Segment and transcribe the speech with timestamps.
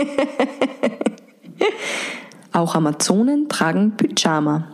[2.52, 4.68] Auch Amazonen tragen Pyjama.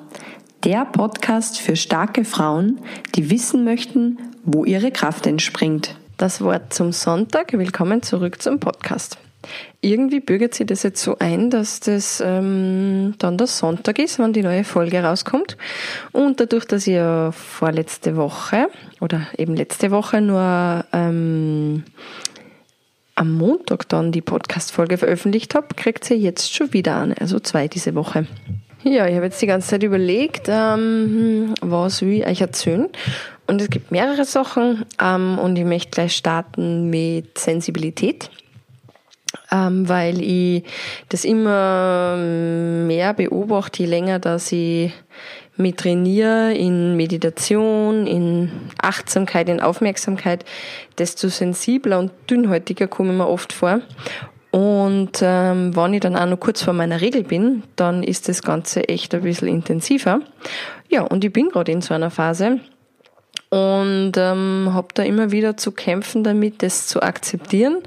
[0.65, 2.81] Der Podcast für starke Frauen,
[3.15, 5.97] die wissen möchten, wo ihre Kraft entspringt.
[6.17, 7.53] Das Wort zum Sonntag.
[7.53, 9.19] Willkommen zurück zum Podcast.
[9.81, 14.33] Irgendwie bürgert sich das jetzt so ein, dass das ähm, dann der Sonntag ist, wenn
[14.33, 15.57] die neue Folge rauskommt.
[16.11, 18.67] Und dadurch, dass ich ja vorletzte Woche
[19.01, 21.85] oder eben letzte Woche nur ähm,
[23.17, 27.67] am Montag dann die Podcast-Folge veröffentlicht habe, kriegt sie jetzt schon wieder eine, also zwei
[27.67, 28.27] diese Woche.
[28.85, 32.89] Ja, ich habe jetzt die ganze Zeit überlegt, ähm, was will ich euch erzählen.
[33.49, 38.31] Und es gibt mehrere Sachen ähm, und ich möchte gleich starten mit Sensibilität
[39.51, 40.65] ähm, weil ich
[41.09, 44.93] das immer mehr beobachte, je länger, dass ich
[45.57, 50.45] mich trainiere in Meditation, in Achtsamkeit, in Aufmerksamkeit,
[50.99, 53.81] desto sensibler und dünnhäutiger komme ich mir oft vor.
[54.51, 58.43] Und ähm, wenn ich dann auch noch kurz vor meiner Regel bin, dann ist das
[58.43, 60.21] Ganze echt ein bisschen intensiver.
[60.89, 62.61] Ja, und ich bin gerade in so einer Phase
[63.51, 67.83] und ähm, habe da immer wieder zu kämpfen damit, das zu akzeptieren,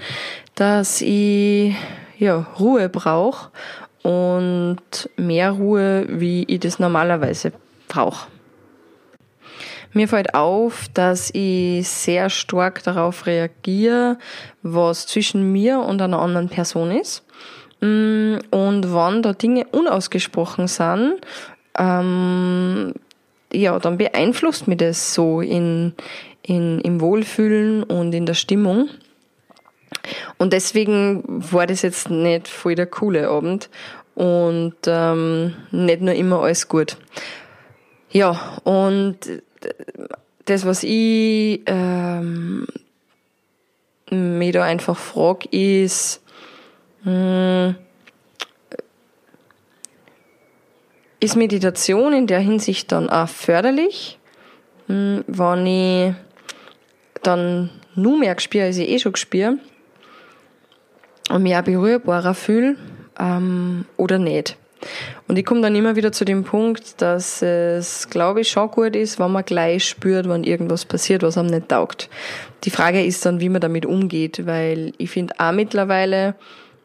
[0.55, 1.75] dass ich
[2.17, 3.49] ja, Ruhe brauche
[4.03, 7.51] und mehr Ruhe, wie ich das normalerweise
[7.87, 8.27] brauche.
[9.91, 14.17] Mir fällt auf, dass ich sehr stark darauf reagiere,
[14.61, 17.23] was zwischen mir und einer anderen Person ist.
[17.81, 21.15] Mm, und wann da Dinge unausgesprochen sind,
[21.77, 22.93] ähm,
[23.51, 25.93] ja, dann beeinflusst mich das so in,
[26.43, 28.89] in, im Wohlfühlen und in der Stimmung.
[30.39, 33.69] Und deswegen war das jetzt nicht voll der coole Abend
[34.15, 36.97] und ähm, nicht nur immer alles gut.
[38.09, 39.17] Ja, und
[40.45, 42.65] das, was ich ähm,
[44.09, 46.21] mich da einfach frage, ist,
[47.03, 47.75] mh, hm,
[51.19, 54.17] ist Meditation in der Hinsicht dann auch förderlich,
[54.87, 56.13] mh, hm, wenn ich
[57.23, 59.57] dann nur mehr gespüre, als ich eh schon gespüre,
[61.29, 62.75] und berührbarer fühle
[63.19, 64.57] ähm, oder nicht.
[65.27, 68.95] Und ich komme dann immer wieder zu dem Punkt, dass es, glaube ich, schon gut
[68.95, 72.09] ist, wenn man gleich spürt, wenn irgendwas passiert, was einem nicht taugt.
[72.63, 76.35] Die Frage ist dann, wie man damit umgeht, weil ich finde auch mittlerweile,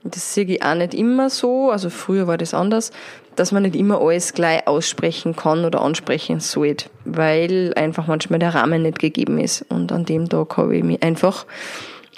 [0.03, 2.91] das sehe ich auch nicht immer so, also früher war das anders,
[3.37, 8.55] dass man nicht immer alles gleich aussprechen kann oder ansprechen sollte, weil einfach manchmal der
[8.55, 9.63] Rahmen nicht gegeben ist.
[9.69, 11.47] Und an dem Tag habe ich mich einfach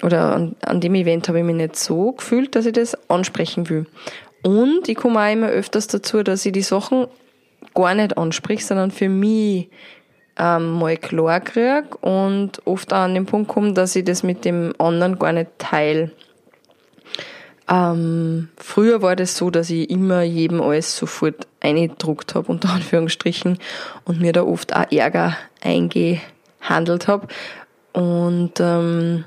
[0.03, 3.69] oder an, an dem Event habe ich mich nicht so gefühlt, dass ich das ansprechen
[3.69, 3.85] will.
[4.43, 7.07] Und ich komme auch immer öfters dazu, dass ich die Sachen
[7.73, 9.69] gar nicht anspreche, sondern für mich
[10.37, 14.45] ähm, mal klar kriege und oft auch an den Punkt komme, dass ich das mit
[14.45, 16.11] dem anderen gar nicht teile.
[17.69, 23.57] Ähm, früher war das so, dass ich immer jedem alles sofort eingedruckt habe, unter Anführungsstrichen,
[24.05, 27.27] und mir da oft auch Ärger eingehandelt habe.
[27.93, 29.25] Und ähm,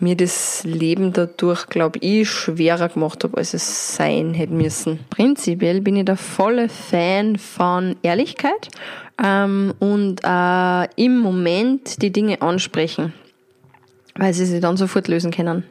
[0.00, 5.00] mir das Leben dadurch, glaube ich, schwerer gemacht habe, als es sein hätte müssen.
[5.10, 8.68] Prinzipiell bin ich der volle Fan von Ehrlichkeit
[9.22, 13.12] ähm, und äh, im Moment die Dinge ansprechen,
[14.16, 15.64] weil sie sich dann sofort lösen können.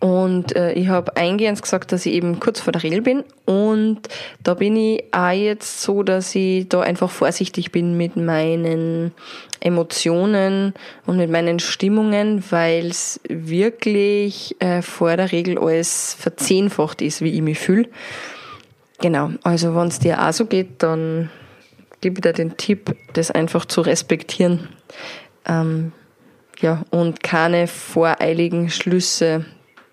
[0.00, 3.22] Und äh, ich habe eingehend gesagt, dass ich eben kurz vor der Regel bin.
[3.44, 4.00] Und
[4.42, 9.12] da bin ich auch jetzt so, dass ich da einfach vorsichtig bin mit meinen
[9.60, 10.72] Emotionen
[11.04, 17.34] und mit meinen Stimmungen, weil es wirklich äh, vor der Regel alles verzehnfacht ist, wie
[17.34, 17.88] ich mich fühle.
[19.02, 21.28] Genau, also wenn es dir auch so geht, dann
[22.00, 24.68] gebe ich dir den Tipp, das einfach zu respektieren.
[25.46, 25.92] Ähm,
[26.60, 29.44] ja, und keine voreiligen Schlüsse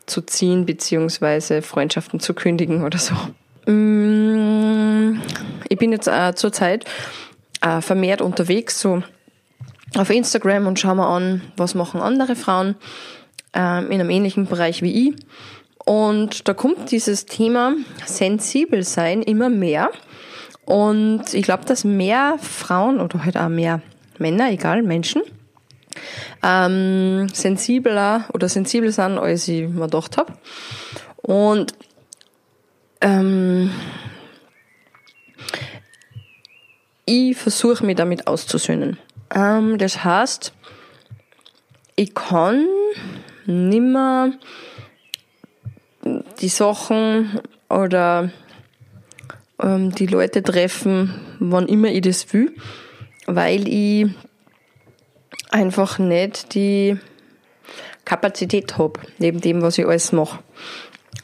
[0.08, 3.16] zu ziehen, beziehungsweise Freundschaften zu kündigen oder so.
[3.72, 5.22] Mm,
[5.70, 6.86] ich bin jetzt äh, zurzeit
[7.62, 9.04] äh, vermehrt unterwegs, so
[9.96, 12.76] auf Instagram und schaue mir an, was machen andere Frauen
[13.56, 15.16] äh, in einem ähnlichen Bereich wie ich.
[15.86, 17.74] Und da kommt dieses Thema
[18.06, 19.90] sensibel sein immer mehr.
[20.66, 23.82] Und ich glaube, dass mehr Frauen oder halt auch mehr
[24.18, 25.22] Männer, egal, Menschen,
[26.44, 30.34] ähm, sensibler oder sensibel sind, als ich mir gedacht habe.
[31.18, 31.74] Und
[33.02, 33.72] ähm,
[37.06, 38.98] ich versuche mich damit auszusöhnen.
[39.34, 40.54] Ähm, das heißt,
[41.96, 42.68] ich kann
[43.46, 44.32] nimmer
[46.40, 47.40] die Sachen
[47.70, 48.32] oder
[49.62, 52.56] ähm, die Leute treffen, wann immer ich das will,
[53.26, 54.08] weil ich
[55.50, 56.98] einfach nicht die
[58.06, 60.40] Kapazität habe, neben dem, was ich alles mache.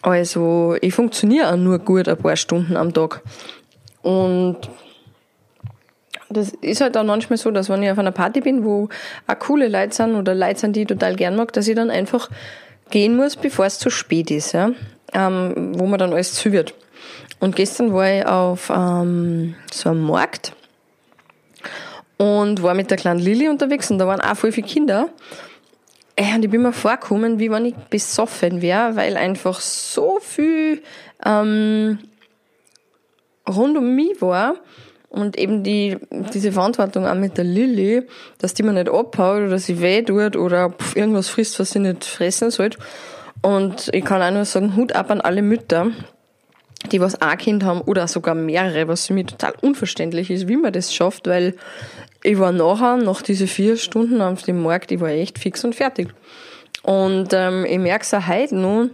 [0.02, 3.22] Also ich funktioniere auch nur gut ein paar Stunden am Tag.
[4.02, 4.58] Und
[6.30, 8.90] das ist halt auch manchmal so, dass wenn ich auf einer Party bin, wo
[9.28, 11.90] auch coole Leute sind oder Leute sind, die ich total gern mag, dass ich dann
[11.90, 12.30] einfach
[12.90, 14.72] gehen muss, bevor es zu spät ist, ja?
[15.14, 16.74] Ähm, wo man dann alles zu wird.
[17.40, 20.54] Und gestern war ich auf ähm, so einem Markt
[22.18, 25.10] und war mit der kleinen Lilly unterwegs und da waren auch voll viele Kinder.
[26.20, 30.84] Ja, und ich bin mir vorgekommen, wie wenn ich besoffen wäre, weil einfach so viel
[31.26, 31.98] ähm,
[33.50, 34.56] rund um mich war
[35.10, 35.98] und eben die,
[36.34, 38.04] diese Verantwortung auch mit der Lilly,
[38.38, 42.06] dass die mir nicht abhaut oder sie weh tut oder irgendwas frisst, was sie nicht
[42.06, 42.78] fressen sollte.
[43.42, 45.92] Und ich kann auch nur sagen, Hut ab an alle Mütter,
[46.94, 50.58] die was ein Kind haben oder sogar mehrere, was für mich total unverständlich ist, wie
[50.58, 51.56] man das schafft, weil
[52.24, 55.76] ich war nachher, nach diesen vier Stunden auf dem Markt, ich war echt fix und
[55.76, 56.14] fertig.
[56.84, 58.90] Und ähm, ich merke es auch heute noch,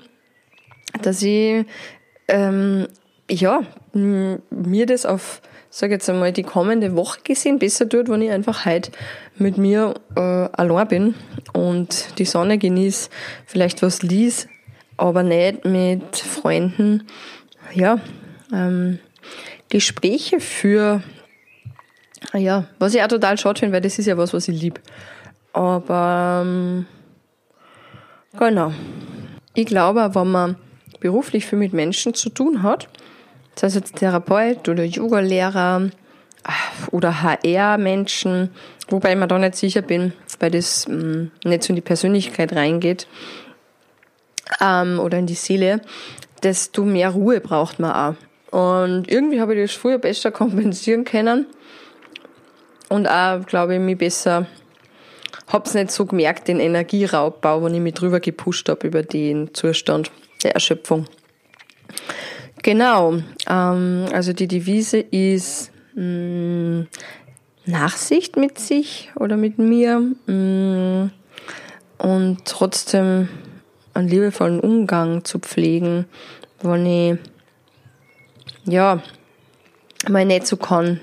[1.02, 1.66] dass ich,
[2.28, 2.88] ähm,
[3.30, 3.62] ja,
[3.94, 8.66] mir das auf, sag jetzt einmal, die kommende Woche gesehen besser tut, wenn ich einfach
[8.66, 8.92] heute
[9.38, 11.16] mit mir äh, allein bin
[11.54, 13.10] und die Sonne genieße,
[13.46, 14.48] vielleicht was lies,
[14.98, 17.08] aber nicht mit Freunden,
[17.74, 18.00] ja,
[18.52, 19.00] ähm,
[19.70, 21.02] Gespräche für
[22.34, 24.82] ja, was ich auch total schade finde, weil das ist ja was, was ich liebe.
[25.54, 26.86] Aber ähm,
[28.38, 28.74] genau.
[29.54, 30.56] Ich glaube, wenn man
[31.00, 32.88] beruflich viel mit Menschen zu tun hat,
[33.56, 35.90] sei es jetzt Therapeut oder Yoga-Lehrer
[36.46, 38.52] äh, oder HR-Menschen,
[38.90, 42.54] wobei ich mir da nicht sicher bin, weil das ähm, nicht so in die Persönlichkeit
[42.54, 43.08] reingeht
[44.62, 45.82] ähm, oder in die Seele,
[46.44, 48.16] desto mehr Ruhe braucht man auch.
[48.52, 51.46] Und irgendwie habe ich das früher besser kompensieren können
[52.90, 54.48] und auch, glaube ich, mich besser,
[55.48, 60.12] hab's nicht so gemerkt, den Energieraubbau, wenn ich mich drüber gepusht habe über den Zustand
[60.44, 61.06] der Erschöpfung.
[62.62, 66.88] Genau, ähm, also die Devise ist mh, mm,
[67.66, 71.12] Nachsicht mit sich oder mit mir mh, mm,
[72.00, 73.30] und trotzdem
[74.00, 76.06] einen liebevollen Umgang zu pflegen,
[76.62, 77.20] wenn ich
[78.66, 79.02] ja
[80.08, 81.00] mal nicht so kann,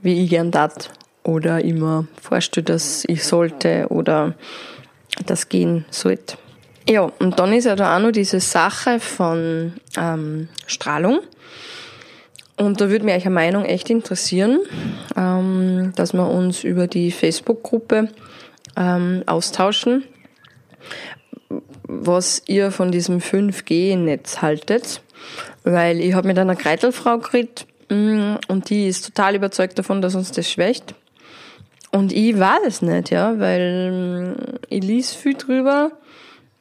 [0.00, 0.90] wie ich gern tat
[1.24, 4.34] oder immer vorstelle, dass ich sollte oder
[5.26, 6.36] das gehen sollte.
[6.88, 11.20] Ja, und dann ist ja da auch noch diese Sache von ähm, Strahlung.
[12.56, 14.58] Und da würde mich eine Meinung echt interessieren,
[15.16, 18.08] ähm, dass wir uns über die Facebook-Gruppe
[18.76, 20.04] ähm, austauschen,
[22.00, 25.02] was ihr von diesem 5G-Netz haltet.
[25.64, 30.14] Weil ich habe mit einer Kreitelfrau geredet mm, und die ist total überzeugt davon, dass
[30.14, 30.94] uns das schwächt.
[31.90, 35.92] Und ich weiß es nicht, ja, weil mm, ich lese viel drüber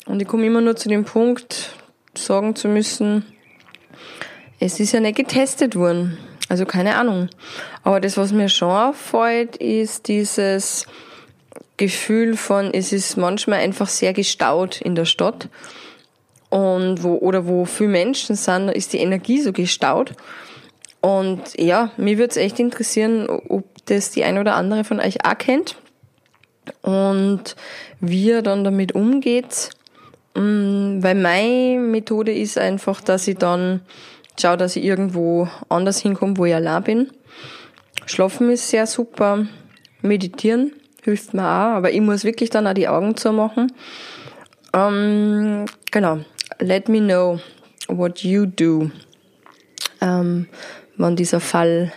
[0.05, 1.75] und ich komme immer nur zu dem Punkt,
[2.15, 3.25] sagen zu müssen,
[4.59, 6.17] es ist ja nicht getestet worden.
[6.49, 7.29] Also keine Ahnung.
[7.83, 10.85] Aber das, was mir schon auffällt, ist dieses
[11.81, 15.49] Gefühl von, es ist manchmal einfach sehr gestaut in der Stadt.
[16.51, 20.13] Und wo, oder wo viele Menschen sind, ist die Energie so gestaut.
[21.01, 25.25] Und ja, mir würde es echt interessieren, ob das die ein oder andere von euch
[25.25, 25.75] auch kennt
[26.83, 27.55] und
[27.99, 29.71] wie ihr dann damit umgeht.
[30.35, 33.81] Mm, weil meine Methode ist einfach, dass ich dann
[34.39, 37.11] schaue, dass ich irgendwo anders hinkomme, wo ich allein bin.
[38.05, 39.47] Schlafen ist sehr super.
[40.03, 43.71] Meditieren hilft mir auch, aber ich muss wirklich dann auch die Augen zumachen.
[44.73, 46.19] Ähm, genau.
[46.59, 47.39] Let me know
[47.87, 48.91] what you do,
[49.99, 50.47] ähm,
[50.97, 51.91] wenn dieser Fall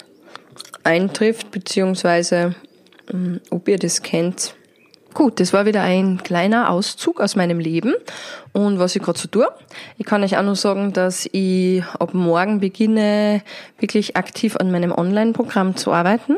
[0.82, 2.54] eintrifft, beziehungsweise
[3.12, 4.54] ähm, ob ihr das kennt.
[5.12, 7.94] Gut, das war wieder ein kleiner Auszug aus meinem Leben
[8.52, 9.46] und was ich gerade so tue.
[9.96, 13.42] Ich kann euch auch nur sagen, dass ich ab morgen beginne,
[13.78, 16.36] wirklich aktiv an meinem Online-Programm zu arbeiten.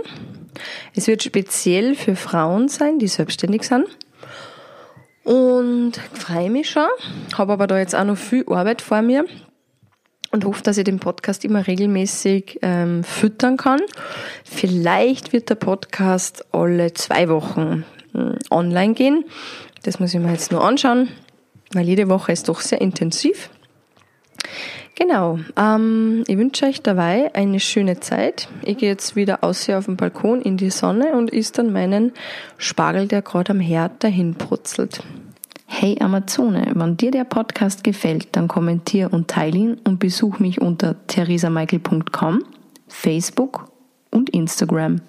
[0.95, 3.87] Es wird speziell für Frauen sein, die selbstständig sind.
[5.25, 6.87] Und freue mich schon,
[7.37, 9.25] habe aber da jetzt auch noch viel Arbeit vor mir
[10.31, 13.81] und hoffe, dass ich den Podcast immer regelmäßig ähm, füttern kann.
[14.45, 17.85] Vielleicht wird der Podcast alle zwei Wochen
[18.15, 19.25] äh, online gehen.
[19.83, 21.09] Das muss ich mir jetzt nur anschauen,
[21.73, 23.51] weil jede Woche ist doch sehr intensiv.
[24.99, 28.49] Genau, ähm, ich wünsche euch dabei eine schöne Zeit.
[28.63, 31.71] Ich gehe jetzt wieder aus hier auf dem Balkon in die Sonne und isst dann
[31.71, 32.13] meinen
[32.57, 35.03] Spargel, der gerade am Herd dahin brutzelt.
[35.67, 40.63] Hey Amazone, wenn dir der Podcast gefällt, dann kommentier und teile ihn und besuch mich
[40.63, 42.45] unter theresamichael.com,
[42.89, 43.71] Facebook
[44.11, 45.03] und Instagram.